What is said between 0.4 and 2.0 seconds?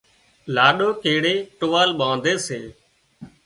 لاڏو ڪيڙئي ٽووال